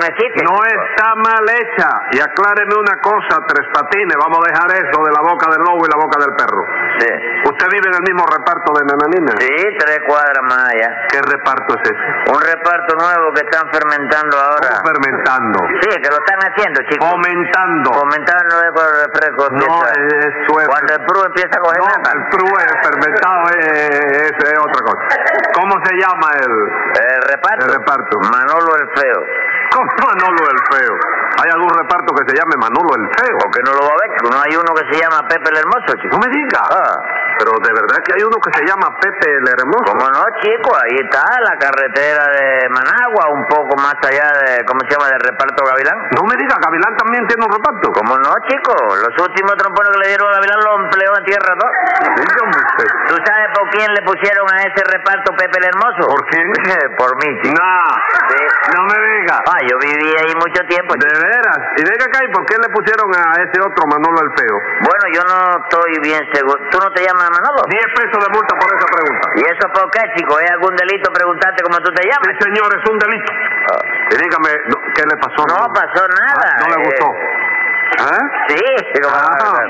no 0.00 0.06
existe? 0.08 0.40
No 0.42 0.56
está 0.64 1.14
mal 1.20 1.44
hecha. 1.44 1.88
Y 2.16 2.18
acláreme 2.20 2.74
una 2.80 2.96
cosa, 3.04 3.44
Tres 3.46 3.68
Patines. 3.72 4.16
Vamos 4.16 4.40
a 4.40 4.48
dejar 4.48 4.68
eso 4.80 4.96
de 5.04 5.12
la 5.12 5.22
boca 5.22 5.46
del 5.52 5.60
lobo 5.60 5.84
y 5.84 5.90
la 5.92 5.98
boca 6.00 6.16
del 6.24 6.32
perro. 6.34 6.62
Sí. 6.98 7.10
¿Usted 7.46 7.66
vive 7.72 7.86
en 7.88 7.96
el 8.00 8.04
mismo 8.08 8.24
reparto 8.26 8.72
de 8.76 8.82
Nananina? 8.88 9.32
Sí, 9.38 9.56
tres 9.78 10.00
cuadras 10.08 10.42
más 10.48 10.64
allá. 10.72 10.90
¿Qué 11.12 11.20
reparto 11.22 11.76
es 11.76 11.82
ese? 11.92 12.04
Un 12.32 12.40
reparto 12.40 12.96
nuevo 12.96 13.32
que 13.36 13.42
están 13.44 13.68
fermentando 13.72 14.36
ahora. 14.36 14.80
¿Cómo 14.80 14.88
fermentando? 14.90 15.58
Sí, 15.84 15.90
que 16.00 16.08
lo 16.08 16.18
están 16.20 16.40
haciendo, 16.48 16.80
chicos. 16.88 17.04
Fomentando. 17.08 17.88
Fomentando 17.92 18.52
es 18.64 18.70
con 18.72 18.84
el 18.88 18.94
refresco. 19.04 19.42
No, 19.50 19.64
empieza- 19.64 20.28
eso 20.28 20.52
es... 20.60 20.68
Cuando 20.68 20.90
el 20.96 21.02
pru 21.06 21.18
empieza 21.24 21.54
a 21.56 21.60
coger 21.60 21.80
No, 21.80 21.88
nata. 21.92 22.10
el 22.16 22.22
true 22.30 22.58
es 22.64 22.74
fermentado, 22.84 23.42
es, 23.58 24.30
es- 24.30 24.38
es 24.40 24.58
otra 24.58 24.80
cosa. 24.84 25.02
¿Cómo 25.54 25.74
se 25.84 25.92
llama 25.96 26.28
el, 26.40 26.52
El 26.52 27.22
reparto. 27.28 27.66
el 27.66 27.72
reparto? 27.72 28.14
Manolo 28.30 28.70
el 28.76 28.88
feo. 28.96 29.20
¿Cómo 29.80 30.12
Manolo 30.12 30.42
el 30.50 30.60
Feo? 30.68 30.94
¿Hay 31.40 31.50
algún 31.50 31.70
reparto 31.70 32.12
que 32.14 32.24
se 32.28 32.36
llame 32.36 32.56
Manolo 32.60 32.90
el 32.96 33.06
Feo? 33.16 33.36
¿Por 33.38 33.50
qué 33.50 33.60
no 33.64 33.72
lo 33.72 33.80
va 33.80 33.92
a 33.92 34.00
ver? 34.04 34.10
No 34.20 34.36
hay 34.36 34.52
uno 34.56 34.70
que 34.76 34.84
se 34.92 35.00
llama 35.00 35.26
Pepe 35.28 35.48
el 35.50 35.56
Hermoso, 35.56 35.96
chico. 35.96 36.12
No 36.12 36.18
me 36.20 36.28
diga. 36.28 36.60
Ah. 36.68 37.19
Pero 37.38 37.52
de 37.60 37.72
verdad 37.72 37.98
que 38.02 38.12
hay 38.16 38.22
uno 38.24 38.36
que 38.40 38.52
se 38.56 38.64
llama 38.66 38.88
Pepe 38.98 39.28
el 39.28 39.46
Hermoso. 39.46 39.92
¿Cómo 39.92 40.06
no, 40.08 40.22
chico? 40.40 40.70
Ahí 40.74 40.96
está 41.02 41.22
la 41.44 41.54
carretera 41.58 42.24
de 42.30 42.68
Managua, 42.70 43.30
un 43.32 43.44
poco 43.46 43.76
más 43.76 43.96
allá 44.00 44.26
de, 44.46 44.64
¿cómo 44.64 44.80
se 44.86 44.94
llama?, 44.94 45.10
del 45.10 45.20
reparto 45.20 45.64
Gavilán. 45.64 45.98
No 46.16 46.22
me 46.24 46.36
diga, 46.36 46.56
Gavilán 46.56 46.94
también 46.96 47.26
tiene 47.26 47.44
un 47.44 47.52
reparto. 47.52 47.92
¿Cómo 47.92 48.16
no, 48.16 48.30
chico? 48.48 48.72
Los 48.74 49.14
últimos 49.18 49.54
trompones 49.56 49.92
que 49.92 50.00
le 50.00 50.08
dieron 50.14 50.28
a 50.28 50.40
Gavilán 50.40 50.60
los 50.64 50.74
empleó 50.88 51.10
en 51.18 51.24
tierra. 51.24 51.50
Dígame 51.50 52.56
usted. 52.56 52.88
¿Tú 53.08 53.14
sabes 53.24 53.48
por 53.54 53.66
quién 53.70 53.88
le 53.92 54.02
pusieron 54.02 54.46
a 54.48 54.56
ese 54.62 54.82
reparto 54.84 55.34
Pepe 55.36 55.58
el 55.58 55.66
Hermoso? 55.68 56.02
¿Por 56.08 56.22
quién? 56.30 56.46
por 57.00 57.10
mí, 57.20 57.28
chico. 57.42 57.56
Sí. 57.56 58.40
no 58.76 58.80
me 58.86 58.96
diga. 58.96 59.36
Ah, 59.44 59.60
yo 59.66 59.74
viví 59.78 60.10
ahí 60.22 60.32
mucho 60.36 60.62
tiempo, 60.68 60.94
De 60.94 61.06
veras. 61.06 61.60
¿Y 61.76 61.82
venga 61.82 62.04
acá, 62.06 62.24
¿y 62.24 62.32
por 62.32 62.44
qué 62.46 62.56
le 62.56 62.68
pusieron 62.70 63.08
a 63.14 63.42
ese 63.42 63.58
otro 63.60 63.82
Manolo 63.90 64.20
el 64.22 64.32
Feo? 64.38 64.56
Bueno, 64.86 65.04
yo 65.12 65.22
no 65.26 65.38
estoy 65.64 65.92
bien 66.02 66.22
seguro. 66.32 66.58
¿Tú 66.70 66.78
no 66.78 66.90
te 66.92 67.02
llamas 67.02 67.19
Manolo? 67.28 67.60
10 67.68 67.84
pesos 68.00 68.18
de 68.24 68.28
multa 68.32 68.52
por 68.56 68.68
esa 68.72 68.86
pregunta. 68.88 69.24
¿Y 69.36 69.42
eso 69.44 69.64
por 69.76 69.90
qué, 69.92 70.00
chico? 70.16 70.38
¿Es 70.40 70.50
algún 70.50 70.74
delito 70.76 71.12
preguntarte 71.12 71.62
cómo 71.62 71.76
tú 71.84 71.92
te 71.92 72.02
Sí, 72.02 72.08
llamas? 72.08 72.34
señor, 72.40 72.68
es 72.72 72.84
un 72.88 72.98
delito. 72.98 73.32
Y 74.10 74.14
dígame, 74.16 74.50
no, 74.72 74.76
¿qué 74.94 75.02
le 75.04 75.16
pasó? 75.20 75.40
No 75.46 75.68
pasó 75.72 76.02
nada. 76.08 76.46
Ah, 76.48 76.64
¿No 76.64 76.66
le 76.74 76.78
eh, 76.80 76.84
gustó? 76.88 77.06
¿Eh? 77.10 78.22
Sí, 78.48 78.60
Ah, 79.04 79.60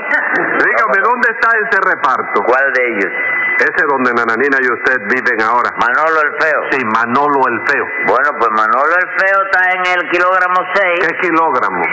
dígame, 0.63 0.97
¿dónde 1.03 1.27
está 1.31 1.49
ese 1.57 1.77
reparto? 1.83 2.41
¿Cuál 2.45 2.71
de 2.73 2.81
ellos? 2.93 3.11
Ese 3.59 3.85
donde 3.87 4.13
Nananina 4.13 4.57
y 4.61 4.67
usted 4.71 4.99
viven 5.09 5.41
ahora. 5.41 5.69
Manolo 5.79 6.19
el 6.21 6.31
Feo. 6.41 6.59
Sí, 6.71 6.79
Manolo 6.85 7.39
el 7.47 7.59
Feo. 7.67 7.85
Bueno, 8.07 8.29
pues 8.39 8.49
Manolo 8.51 8.93
el 8.95 9.09
Feo 9.19 9.37
está 9.45 9.71
en 9.71 9.99
el 9.99 10.09
kilogramo 10.09 10.59
6, 10.73 10.99
¿Qué 11.07 11.17
kilogramos? 11.21 11.87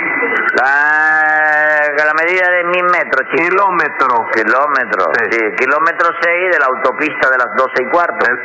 la, 0.62 2.05
la 2.05 2.15
medida 2.15 2.49
de 2.50 2.65
mil 2.65 2.85
metros, 2.85 3.23
chico. 3.31 3.49
Kilómetro. 3.49 4.09
Kilómetro, 4.33 5.05
Sí. 5.19 5.31
sí. 5.33 5.55
kilómetro 5.57 6.09
6 6.21 6.53
de 6.53 6.59
la 6.59 6.67
autopista 6.67 7.31
de 7.31 7.38
las 7.38 7.55
12 7.57 7.83
y 7.83 7.88
cuarto. 7.91 8.27
¿El, 8.29 8.38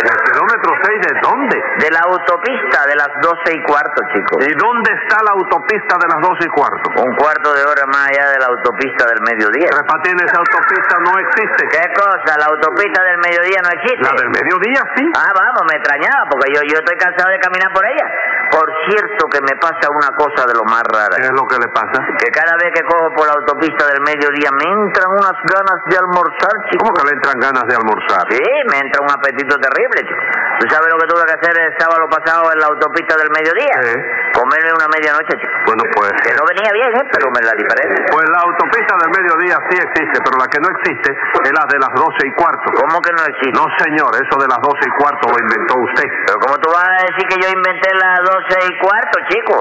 el 0.00 0.18
kilómetro 0.30 0.70
6 0.80 1.00
de 1.00 1.14
dónde? 1.20 1.56
De 1.82 1.90
la 1.90 2.00
autopista 2.06 2.86
de 2.86 2.96
las 2.96 3.10
12 3.20 3.54
y 3.54 3.62
cuarto, 3.64 3.98
chico. 4.14 4.38
¿Y 4.40 4.52
dónde 4.54 4.90
está 4.94 5.22
la 5.22 5.32
autopista 5.36 5.98
de 6.00 6.08
las 6.08 6.20
12 6.20 6.46
y 6.46 6.52
cuarto? 6.54 6.86
Un 7.02 7.14
cuarto 7.16 7.52
de 7.54 7.62
hora 7.64 7.84
más 7.86 8.08
allá 8.08 8.30
de 8.30 8.38
la 8.40 8.48
autopista 8.48 9.04
del 9.06 9.20
mediodía. 9.22 9.68
Tres 9.70 9.86
Patines, 9.86 10.24
esa 10.24 10.38
autopista 10.38 10.94
no 11.04 11.12
existe. 11.18 11.62
¿Qué 11.68 11.84
cosa? 11.92 12.30
¿La 12.38 12.46
autopista 12.48 13.00
del 13.02 13.18
mediodía 13.18 13.60
no 13.60 13.70
existe? 13.74 14.04
La 14.04 14.14
del 14.16 14.30
mediodía 14.30 14.82
sí. 14.96 15.04
Ah, 15.14 15.32
vamos, 15.34 15.62
me 15.68 15.76
extrañaba, 15.76 16.22
porque 16.30 16.48
yo, 16.54 16.60
yo 16.64 16.76
estoy 16.80 16.96
cansado 16.96 17.30
de 17.30 17.38
caminar 17.40 17.72
por 17.72 17.84
ella. 17.84 18.06
Por 18.50 18.66
cierto 18.90 19.26
que 19.30 19.40
me 19.42 19.54
pasa 19.62 19.86
una 19.90 20.10
cosa 20.18 20.46
de 20.46 20.54
lo 20.54 20.64
más 20.64 20.82
rara. 20.82 21.14
¿Qué 21.16 21.30
es 21.30 21.36
lo 21.36 21.46
que 21.46 21.58
le 21.58 21.68
pasa? 21.70 22.02
Que 22.18 22.30
cada 22.34 22.58
vez 22.58 22.74
que 22.74 22.82
cojo 22.82 23.14
por 23.14 23.26
la 23.26 23.34
autopista 23.38 23.86
del 23.86 24.02
mediodía 24.02 24.50
me 24.50 24.66
entran 24.66 25.06
unas 25.10 25.38
ganas 25.46 25.78
de 25.86 25.96
almorzar, 25.96 26.54
chico. 26.70 26.82
¿Cómo 26.82 26.94
que 26.98 27.04
le 27.08 27.14
entran 27.14 27.38
ganas 27.38 27.64
de 27.70 27.74
almorzar? 27.78 28.26
Sí, 28.30 28.42
me 28.70 28.78
entra 28.82 29.06
un 29.06 29.10
apetito 29.10 29.54
terrible, 29.54 30.02
chico. 30.02 30.24
¿Tú 30.60 30.68
sabes 30.68 30.92
lo 30.92 31.00
que 31.00 31.08
tuve 31.08 31.24
que 31.24 31.32
hacer 31.40 31.56
el 31.56 31.72
sábado 31.80 32.04
pasado 32.12 32.52
en 32.52 32.60
la 32.60 32.68
autopista 32.68 33.16
del 33.16 33.32
mediodía? 33.32 33.80
Sí. 33.80 33.96
Comerme 34.36 34.76
una 34.76 34.92
medianoche, 34.92 35.32
chico. 35.40 35.56
Bueno, 35.64 35.88
pues... 35.96 36.12
Que 36.20 36.36
no 36.36 36.44
venía 36.44 36.68
bien, 36.76 36.92
¿eh? 37.00 37.04
Pero 37.08 37.32
me 37.32 37.40
la 37.40 37.56
diferencia. 37.56 37.96
Pues 38.12 38.28
la 38.28 38.44
autopista 38.44 38.92
del 39.00 39.08
mediodía 39.08 39.56
sí 39.72 39.76
existe, 39.80 40.20
pero 40.20 40.36
la 40.36 40.44
que 40.52 40.60
no 40.60 40.68
existe 40.68 41.16
es 41.16 41.52
la 41.56 41.64
de 41.64 41.78
las 41.80 41.92
12 41.96 42.28
y 42.28 42.32
cuarto. 42.36 42.66
¿Cómo 42.76 43.00
que 43.00 43.12
no 43.16 43.24
existe? 43.24 43.56
No, 43.56 43.64
señor, 43.80 44.12
eso 44.20 44.36
de 44.36 44.48
las 44.52 44.60
12 44.60 44.84
y 44.84 44.92
cuarto 45.00 45.32
lo 45.32 45.38
inventó 45.40 45.80
usted. 45.80 46.08
Pero 46.28 46.36
¿cómo 46.44 46.54
tú 46.60 46.68
vas 46.76 46.92
a 46.92 47.08
decir 47.08 47.24
que 47.24 47.40
yo 47.40 47.48
inventé 47.48 47.88
las 47.96 48.20
12 48.20 48.68
y 48.68 48.72
cuarto, 48.84 49.16
chico? 49.32 49.56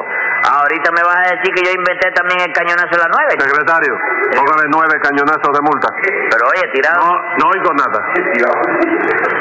Ahorita 0.52 0.92
me 0.92 1.04
vas 1.08 1.20
a 1.24 1.28
decir 1.32 1.52
que 1.56 1.64
yo 1.64 1.72
inventé 1.80 2.12
también 2.12 2.44
el 2.44 2.52
cañonazo 2.52 2.92
a 3.00 3.08
las 3.08 3.12
9. 3.40 3.40
Secretario, 3.40 3.94
póngale 4.36 4.68
nueve 4.68 4.96
cañonazos 5.00 5.52
de 5.56 5.62
multa. 5.64 5.88
Pero 5.96 6.44
oye, 6.44 6.68
tirado. 6.76 7.00
No, 7.00 7.16
no 7.40 7.46
oigo 7.56 7.72
nada. 7.72 8.00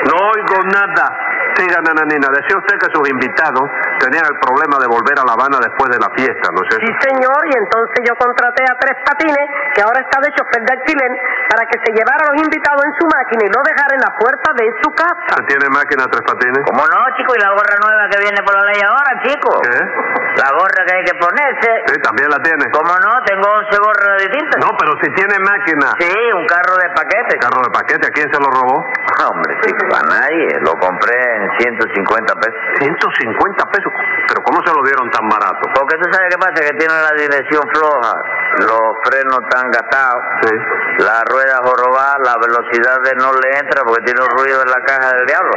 No 0.06 0.16
oigo 0.38 0.58
nada. 0.70 1.06
Siga, 1.58 1.82
nananina. 1.82 2.30
Decía 2.30 2.54
usted 2.54 2.78
que 2.78 2.88
sus 2.94 3.02
invitados 3.10 3.66
tenían 3.98 4.22
el 4.30 4.38
problema 4.38 4.78
de 4.78 4.86
volver 4.86 5.18
a 5.18 5.26
La 5.26 5.34
Habana 5.34 5.58
después 5.58 5.90
de 5.90 5.98
la 5.98 6.06
fiesta, 6.14 6.54
¿no 6.54 6.62
es 6.62 6.70
eso? 6.70 6.78
Sí, 6.78 6.90
señor, 7.02 7.40
y 7.50 7.54
entonces 7.58 7.98
yo 8.06 8.14
contraté 8.14 8.62
a 8.62 8.78
Tres 8.78 8.94
Patines, 9.02 9.48
que 9.74 9.82
ahora 9.82 9.98
está 9.98 10.22
de 10.22 10.30
chofer 10.38 10.62
de 10.62 10.72
alquiler, 10.78 11.12
para 11.50 11.66
que 11.66 11.82
se 11.82 11.90
llevara 11.90 12.22
a 12.22 12.26
los 12.30 12.38
invitados 12.46 12.82
en 12.86 12.94
su 12.94 13.04
máquina 13.10 13.42
y 13.42 13.50
lo 13.50 13.60
dejara 13.66 13.92
en 13.98 14.02
la 14.06 14.12
puerta 14.14 14.48
de 14.54 14.66
su 14.78 14.88
casa. 14.94 15.34
¿Usted 15.34 15.46
tiene 15.50 15.66
máquina 15.74 16.06
tres 16.06 16.22
patines? 16.22 16.62
¿Cómo 16.62 16.86
no, 16.86 16.98
chico? 17.18 17.34
¿Y 17.34 17.40
la 17.42 17.50
gorra 17.50 17.76
nueva 17.82 18.06
que 18.06 18.18
viene 18.22 18.38
por 18.46 18.54
la 18.54 18.64
ley 18.70 18.78
ahora, 18.78 19.10
chico? 19.26 19.50
¿Qué? 19.66 19.78
La 20.38 20.54
gorra 20.54 20.80
que 20.86 20.94
hay 20.94 21.04
que 21.04 21.18
ponerse. 21.18 21.70
Sí, 21.90 21.94
también 21.98 22.30
la 22.30 22.38
tiene. 22.38 22.62
¿Cómo 22.70 22.94
no? 22.94 23.10
Tengo 23.26 23.42
11 23.42 23.74
gorras 23.74 24.22
distintas. 24.22 24.62
No, 24.62 24.70
pero 24.78 24.94
si 25.02 25.10
tiene 25.18 25.34
máquina. 25.42 25.98
Sí, 25.98 26.14
un 26.30 26.46
carro 26.46 26.78
de 26.78 26.88
paquete. 26.94 27.34
Carro 27.42 27.58
de 27.66 27.70
paquete, 27.74 28.06
¿a 28.06 28.12
quién 28.14 28.30
se 28.30 28.38
lo 28.38 28.46
robó? 28.46 28.78
Hombre, 29.34 29.50
chico, 29.66 29.82
a 29.90 30.02
nadie. 30.06 30.62
Lo 30.62 30.78
compré 30.78 31.18
en 31.18 31.50
150 31.58 32.34
pesos. 32.38 32.60
150 32.78 33.66
pesos. 33.66 33.90
Pero 34.30 34.38
¿cómo 34.46 34.62
se 34.62 34.70
lo 34.70 34.80
dieron 34.86 35.10
tan 35.10 35.26
barato? 35.26 35.58
Porque 35.74 35.98
tú 35.98 36.06
sabes 36.06 36.30
qué 36.30 36.38
pasa, 36.38 36.54
que 36.54 36.76
tiene 36.78 36.94
la 36.94 37.14
dirección 37.18 37.62
floja, 37.74 38.14
los 38.60 38.82
frenos 39.04 39.40
tan 39.50 39.70
gastados, 39.70 40.22
Sí. 40.42 40.54
la 41.04 41.22
rueda 41.30 41.58
jorobada, 41.62 42.16
la 42.24 42.34
velocidad 42.40 42.98
de 43.04 43.14
no 43.16 43.32
le 43.32 43.58
entra 43.58 43.82
porque 43.84 44.04
tiene 44.04 44.20
un 44.22 44.30
ruido 44.38 44.62
en 44.62 44.70
la 44.70 44.80
caja 44.84 45.14
del 45.14 45.26
diablo. 45.26 45.52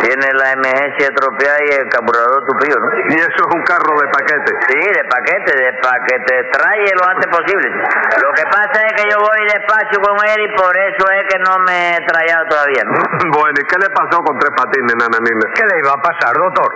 Tiene 0.00 0.26
la 0.32 0.52
emergencia 0.52 1.08
estropeada 1.12 1.58
y 1.66 1.70
el 1.76 1.88
carburador 1.90 2.40
tupido, 2.46 2.78
¿no? 2.80 2.88
Y 3.10 3.14
eso 3.20 3.36
es 3.36 3.50
un 3.54 3.62
carro 3.64 3.92
de 4.00 4.08
paquete. 4.08 4.52
Sí, 4.68 4.78
de 4.80 5.04
paquete, 5.04 5.52
de 5.60 5.72
paquete, 5.82 6.34
trae 6.52 6.88
lo 6.96 7.04
antes 7.08 7.28
posible. 7.28 7.68
Lo 7.68 8.32
que 8.32 8.44
pasa 8.48 8.80
es 8.86 8.92
que 8.96 9.10
yo 9.10 9.18
voy 9.20 9.40
despacio 9.52 10.00
con 10.00 10.16
él 10.24 10.40
y 10.40 10.56
por 10.56 10.72
eso 10.76 11.04
es 11.12 11.22
que 11.28 11.38
no 11.44 11.58
me 11.66 11.96
he 11.96 12.00
trayado 12.06 12.44
todavía, 12.48 12.82
¿no? 12.86 12.96
Bueno, 13.40 13.56
¿y 13.60 13.64
qué 13.64 13.76
le 13.78 13.90
pasó 13.90 14.22
con 14.24 14.38
tres 14.38 14.52
patines, 14.56 14.96
nananina? 14.96 15.46
¿Qué 15.54 15.62
le 15.64 15.78
iba 15.80 15.92
a 15.92 16.00
pasar, 16.02 16.32
doctor? 16.34 16.70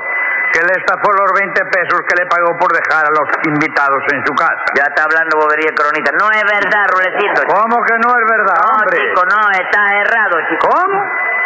Que 0.55 0.63
le 0.63 0.71
estafó 0.79 1.11
los 1.19 1.31
20 1.35 1.51
pesos 1.67 1.99
que 2.07 2.15
le 2.15 2.31
pagó 2.31 2.55
por 2.55 2.71
dejar 2.71 3.03
a 3.03 3.11
los 3.11 3.27
invitados 3.51 3.99
en 4.15 4.23
su 4.23 4.33
casa. 4.39 4.55
Ya 4.79 4.87
está 4.87 5.03
hablando 5.03 5.43
bobería 5.43 5.67
el 5.67 5.75
cronista. 5.75 6.15
No 6.15 6.31
es 6.31 6.45
verdad, 6.47 6.85
Rulecito. 6.95 7.43
¿Cómo 7.51 7.83
que 7.83 7.99
no 7.99 8.09
es 8.15 8.25
verdad, 8.31 8.59
No, 8.63 8.71
hombre? 8.79 8.97
chico, 9.03 9.23
no, 9.35 9.41
está 9.51 9.83
errado, 9.99 10.35
chico. 10.47 10.69
¿Cómo? 10.71 10.95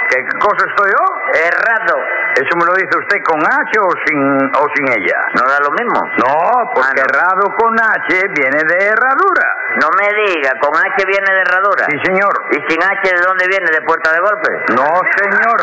¿Qué 0.09 0.25
cosa 0.41 0.65
estoy 0.69 0.91
yo? 0.91 1.05
Errado. 1.39 1.97
¿Eso 2.39 2.55
me 2.57 2.65
lo 2.67 2.75
dice 2.75 2.95
usted 2.97 3.19
con 3.25 3.41
H 3.45 3.73
o 3.81 3.91
sin, 4.07 4.21
o 4.57 4.65
sin 4.75 4.87
ella? 4.89 5.19
¿No 5.35 5.43
da 5.51 5.59
lo 5.61 5.71
mismo? 5.73 6.01
No, 6.23 6.71
porque 6.73 7.03
Ah, 7.03 7.05
no. 7.05 7.05
errado 7.05 7.45
con 7.59 7.73
H 7.79 8.09
viene 8.33 8.63
de 8.65 8.77
herradura. 8.89 9.47
No 9.83 9.89
me 9.99 10.07
diga, 10.25 10.53
con 10.61 10.73
H 10.77 10.97
viene 11.07 11.29
de 11.35 11.41
herradura. 11.43 11.85
Sí, 11.91 11.99
señor. 12.05 12.33
¿Y 12.53 12.59
sin 12.71 12.81
H 12.83 13.03
de 13.05 13.21
dónde 13.27 13.47
viene? 13.49 13.67
¿De 13.71 13.83
puerta 13.83 14.13
de 14.13 14.21
golpe? 14.21 14.51
No, 14.77 14.87
señor. 15.19 15.59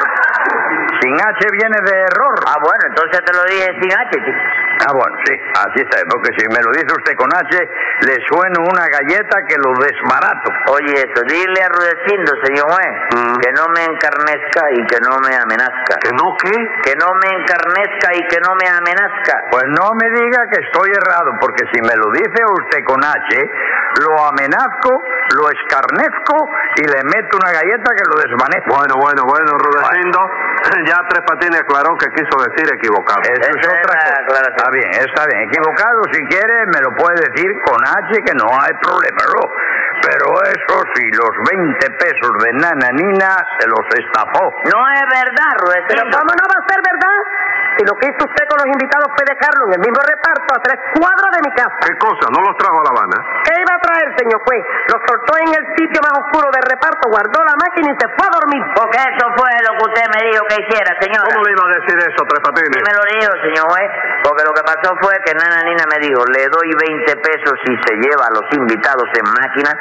Sin 1.01 1.15
H 1.15 1.39
viene 1.51 1.77
de 1.81 1.95
error. 2.01 2.35
Ah, 2.47 2.57
bueno, 2.61 2.83
entonces 2.89 3.19
te 3.25 3.33
lo 3.33 3.43
dije 3.45 3.65
sin 3.81 3.91
H, 3.91 4.09
chico. 4.11 4.41
Ah, 4.83 4.91
bueno, 4.93 5.15
sí, 5.25 5.33
así 5.55 5.79
está, 5.87 5.97
porque 6.09 6.29
si 6.37 6.43
me 6.51 6.59
lo 6.61 6.71
dice 6.75 6.91
usted 6.91 7.15
con 7.15 7.29
H, 7.31 7.47
le 8.05 8.15
sueno 8.27 8.59
una 8.67 8.85
galleta 8.91 9.37
que 9.47 9.55
lo 9.57 9.71
desbarato. 9.79 10.51
Oye, 10.75 10.93
eso, 10.99 11.21
dile 11.27 11.59
a 11.63 11.69
Rudecindo, 11.69 12.31
señor 12.43 12.67
juez, 12.69 12.95
Mm. 13.15 13.39
que 13.39 13.51
no 13.55 13.65
me 13.71 13.83
encarnezca 13.85 14.61
y 14.75 14.85
que 14.87 14.99
no 14.99 15.17
me 15.23 15.33
amenazca. 15.35 15.95
¿Que 16.03 16.11
no 16.11 16.35
qué? 16.41 16.53
Que 16.83 16.93
no 16.99 17.07
me 17.15 17.29
encarnezca 17.39 18.13
y 18.13 18.27
que 18.27 18.37
no 18.43 18.53
me 18.59 18.67
amenazca. 18.67 19.35
Pues 19.51 19.63
no 19.71 19.91
me 19.95 20.07
diga 20.11 20.39
que 20.51 20.59
estoy 20.65 20.91
errado, 20.91 21.31
porque 21.39 21.63
si 21.73 21.81
me 21.81 21.95
lo 21.95 22.11
dice 22.11 22.39
usted 22.43 22.83
con 22.85 22.99
H, 23.03 23.31
lo 24.03 24.27
amenazco, 24.27 24.91
lo 25.39 25.49
escarnezco 25.49 26.35
y 26.75 26.83
le 26.83 26.99
meto 27.15 27.37
una 27.39 27.51
galleta 27.51 27.89
que 27.95 28.05
lo 28.11 28.15
desvanezco. 28.21 28.75
Bueno, 28.75 28.95
bueno, 28.99 29.23
bueno, 29.23 29.51
Rudecindo. 29.57 30.19
Ya 30.85 30.97
Tres 31.09 31.23
Patines 31.25 31.61
aclaró 31.61 31.97
que 31.97 32.09
quiso 32.13 32.35
decir 32.41 32.65
equivocado. 32.73 33.21
Eso 33.21 33.41
es 33.41 33.67
otra 33.67 33.95
cosa. 34.27 34.41
Está 34.49 34.69
bien, 34.71 34.89
está 34.89 35.25
bien. 35.27 35.49
Equivocado, 35.49 36.01
si 36.11 36.21
quiere, 36.27 36.65
me 36.73 36.79
lo 36.81 36.95
puede 36.95 37.21
decir 37.29 37.49
con 37.65 37.77
H, 37.85 38.09
que 38.23 38.33
no 38.33 38.49
hay 38.49 38.73
problema, 38.81 39.23
¿no? 39.29 39.43
Pero 40.01 40.25
eso 40.43 40.75
sí, 40.93 41.05
los 41.13 41.33
20 41.49 41.89
pesos 41.97 42.31
de 42.43 42.53
Nana 42.53 42.89
Nina 42.93 43.31
se 43.59 43.67
los 43.67 43.85
estafó. 43.95 44.53
No 44.69 44.79
es 44.93 45.05
verdad, 45.09 45.51
Ruecito. 45.65 45.87
Pero 45.87 46.03
¿cómo 46.11 46.31
no 46.35 46.45
va 46.45 46.57
a 46.61 46.65
ser 46.67 46.79
verdad? 46.83 47.19
Si 47.77 47.81
lo 47.83 47.93
que 47.99 48.07
hizo 48.07 48.23
usted 48.23 48.43
con 48.47 48.57
los 48.63 48.69
invitados 48.71 49.07
fue 49.15 49.23
dejarlo 49.27 49.67
en 49.67 49.73
el 49.75 49.81
mismo 49.83 49.99
reparto 49.99 50.49
a 50.55 50.59
tres 50.63 50.79
cuadras 50.95 51.31
de 51.35 51.41
mi 51.43 51.51
casa. 51.55 51.75
¿Qué 51.83 51.95
cosa? 51.99 52.23
¿No 52.31 52.39
los 52.39 52.55
trajo 52.55 52.79
a 52.79 52.83
La 52.87 52.91
Habana? 52.95 53.17
¿Qué 53.43 53.53
iba 53.55 53.73
a 53.75 53.81
traer, 53.83 53.94
señor 54.17 54.39
juez? 54.43 54.63
Lo 54.91 54.97
soltó 55.05 55.31
en 55.43 55.49
el 55.55 55.65
sitio 55.77 55.99
más 56.01 56.15
oscuro 56.19 56.47
del 56.51 56.65
reparto, 56.65 57.09
guardó 57.09 57.39
la 57.43 57.55
máquina 57.59 57.91
y 57.91 57.95
se 57.99 58.07
fue 58.15 58.23
a 58.25 58.31
dormir. 58.31 58.63
Porque 58.75 58.97
eso 58.99 59.25
fue 59.35 59.49
lo 59.63 59.71
que 59.77 59.83
usted 59.91 60.05
me 60.11 60.19
dijo 60.31 60.41
que 60.49 60.57
hiciera, 60.63 60.91
señora. 60.99 61.27
¿Cómo 61.29 61.43
le 61.45 61.51
iba 61.51 61.63
a 61.65 61.73
decir 61.79 61.95
eso, 61.99 62.19
Tres 62.25 62.41
Patines? 62.43 62.71
Sí 62.73 62.81
me 62.81 62.93
lo 62.95 63.03
dijo, 63.05 63.31
señor 63.43 63.65
juez, 63.69 63.89
porque 64.23 64.41
lo 64.45 64.53
que 64.55 64.63
pasó 64.63 64.89
fue 65.01 65.13
que 65.25 65.33
Nana 65.35 65.61
Nina 65.63 65.85
me 65.89 65.99
dijo, 65.99 66.21
le 66.31 66.47
doy 66.49 66.69
20 66.71 67.15
pesos 67.21 67.53
si 67.65 67.73
se 67.75 67.93
lleva 68.01 68.27
a 68.27 68.33
los 68.33 68.47
invitados 68.55 69.07
en 69.15 69.25
máquina 69.25 69.71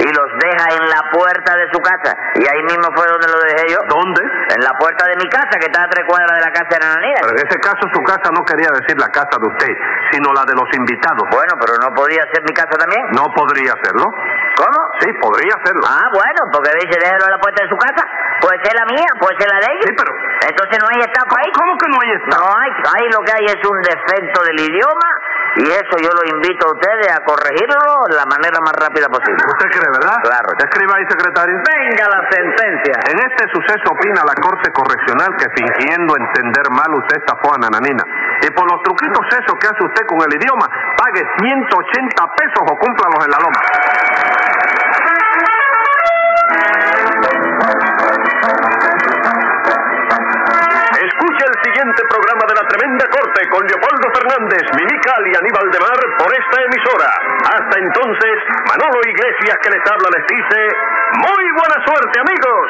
y 0.00 0.08
los 0.10 0.28
deja 0.40 0.66
en 0.74 0.84
la 0.88 1.00
puerta 1.12 1.56
de 1.56 1.66
su 1.70 1.78
casa. 1.80 2.16
Y 2.34 2.44
ahí 2.48 2.62
mismo 2.64 2.88
fue 2.96 3.06
donde 3.06 3.28
lo 3.28 3.38
dejé 3.44 3.70
yo. 3.70 3.78
¿Dónde? 3.86 4.22
En 4.22 4.60
la 4.64 4.72
puerta 4.78 5.06
de 5.06 5.16
mi 5.20 5.28
casa, 5.28 5.58
que 5.60 5.66
está 5.68 5.84
a 5.84 5.88
tres 5.88 6.06
cuadras 6.08 6.32
de 6.38 6.42
la 6.42 6.52
casa 6.52 6.70
de 6.70 6.78
Nana 6.80 7.00
Nina. 7.00 7.20
Pero 7.22 7.32
en 7.36 7.42
ese 7.46 7.58
caso 7.60 7.82
su 7.92 8.02
casa 8.02 8.28
no 8.32 8.42
quería 8.44 8.70
decir 8.72 8.96
la 8.98 9.08
casa 9.08 9.36
de 9.38 9.46
usted, 9.46 9.72
sino 10.10 10.32
la 10.32 10.44
de 10.44 10.54
los 10.54 10.68
invitados. 10.74 11.24
Bueno, 11.30 11.52
pero 11.60 11.74
no 11.82 11.94
podía 11.94 12.24
ser 12.32 12.42
mi 12.42 12.54
casa 12.54 12.74
también. 12.78 13.02
¿No 13.12 13.28
podría 13.34 13.74
hacerlo? 13.82 14.06
¿Cómo? 14.06 14.78
Sí, 15.02 15.10
podría 15.18 15.54
hacerlo. 15.58 15.82
Ah, 15.82 16.06
bueno, 16.14 16.40
porque 16.54 16.70
dice 16.78 16.94
déjelo 17.02 17.26
a 17.26 17.30
la 17.34 17.40
puerta 17.42 17.66
de 17.66 17.68
su 17.68 17.76
casa. 17.76 18.06
Puede 18.38 18.62
ser 18.62 18.74
la 18.78 18.86
mía, 18.86 19.10
puede 19.18 19.34
ser 19.38 19.50
la 19.50 19.58
de 19.58 19.68
ellos. 19.74 19.86
Sí, 19.90 19.94
pero... 19.98 20.10
Entonces 20.42 20.76
no 20.82 20.86
hay 20.90 20.98
estafa 21.02 21.34
ahí. 21.38 21.50
¿Cómo 21.54 21.78
que 21.78 21.88
no 21.90 21.98
hay 22.02 22.10
esta? 22.18 22.34
No 22.34 22.46
hay, 22.50 22.70
ahí 22.70 23.06
lo 23.10 23.20
que 23.22 23.32
hay 23.34 23.46
es 23.46 23.60
un 23.62 23.78
defecto 23.82 24.42
del 24.42 24.58
idioma 24.58 25.08
y 25.54 25.64
eso 25.68 25.94
yo 26.00 26.08
lo 26.08 26.22
invito 26.32 26.66
a 26.66 26.72
ustedes 26.72 27.12
a 27.12 27.20
corregirlo 27.22 28.08
de 28.08 28.16
la 28.16 28.24
manera 28.24 28.56
más 28.64 28.72
rápida 28.72 29.06
posible. 29.06 29.36
¿Usted 29.36 29.68
cree, 29.68 29.90
verdad? 29.92 30.18
Claro. 30.24 30.48
Escriba 30.56 30.96
ahí, 30.96 31.06
secretario. 31.06 31.54
Venga 31.60 32.04
la 32.08 32.22
sentencia. 32.32 32.94
En 33.12 33.18
este 33.20 33.44
suceso 33.52 33.84
opina 33.92 34.24
la 34.24 34.34
Corte 34.40 34.72
Correccional 34.72 35.30
que 35.36 35.46
fingiendo 35.54 36.16
entender 36.16 36.66
mal 36.72 36.90
usted 36.98 37.20
estafó 37.20 37.54
a 37.54 37.58
Nananina. 37.58 38.02
Y 38.42 38.50
por 38.50 38.66
los 38.70 38.82
truquitos 38.82 39.24
esos 39.30 39.56
que 39.58 39.66
hace 39.68 39.82
usted 39.84 40.04
con 40.06 40.20
el 40.26 40.34
idioma, 40.34 40.68
pague 40.98 41.24
180 41.38 42.26
pesos 42.34 42.62
o 42.66 42.76
cúmplalos 42.76 43.24
en 43.24 43.30
la 43.30 43.38
loma. 43.38 43.60
Escuche 51.02 51.44
el 51.46 51.56
siguiente 51.62 52.02
programa 52.10 52.42
de 52.48 52.54
la 52.58 52.66
Tremenda 52.66 53.06
Corte 53.10 53.48
con 53.48 53.62
Leopoldo 53.62 54.10
Fernández, 54.10 54.66
Mimical 54.74 55.22
y 55.22 55.38
Aníbal 55.38 55.70
de 55.70 55.78
Mar 55.78 56.02
por 56.18 56.34
esta 56.34 56.58
emisora. 56.66 57.14
Hasta 57.46 57.78
entonces, 57.78 58.42
Manolo 58.66 58.98
Iglesias 59.06 59.54
que 59.62 59.70
les 59.70 59.86
habla 59.86 60.10
les 60.18 60.26
dice, 60.26 60.66
muy 61.14 61.46
buena 61.54 61.78
suerte 61.86 62.18
amigos. 62.18 62.66